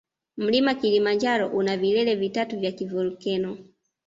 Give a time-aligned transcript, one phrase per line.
[0.37, 3.57] Mlima kilimanjaro una vilele vitatu vya kivolkeno